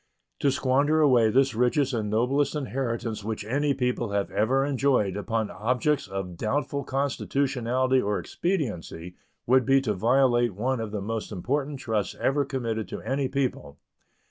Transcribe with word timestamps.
To 0.39 0.49
squander 0.49 0.99
away 0.99 1.29
this 1.29 1.53
richest 1.53 1.93
and 1.93 2.09
noblest 2.09 2.55
inheritance 2.55 3.23
which 3.23 3.45
any 3.45 3.75
people 3.75 4.09
have 4.13 4.31
ever 4.31 4.65
enjoyed 4.65 5.15
upon 5.15 5.51
objects 5.51 6.07
of 6.07 6.37
doubtful 6.37 6.83
constitutionality 6.83 8.01
or 8.01 8.17
expediency 8.17 9.13
would 9.45 9.63
be 9.63 9.79
to 9.81 9.93
violate 9.93 10.55
one 10.55 10.79
of 10.79 10.89
the 10.89 11.01
most 11.01 11.31
important 11.31 11.79
trusts 11.81 12.15
ever 12.19 12.43
committed 12.45 12.87
to 12.87 13.01
any 13.01 13.27
people. 13.27 13.77